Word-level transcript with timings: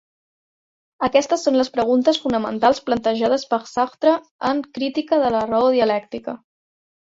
Aquestes 1.07 1.43
són 1.47 1.57
les 1.59 1.69
preguntes 1.75 2.19
fonamentals 2.23 2.81
plantejades 2.89 3.47
per 3.53 3.61
Sartre 3.75 4.17
en 4.55 4.65
Crítica 4.81 5.23
de 5.27 5.33
la 5.39 5.45
raó 5.55 5.71
dialèctica. 5.79 6.39